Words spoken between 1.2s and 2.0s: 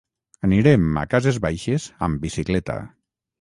Baixes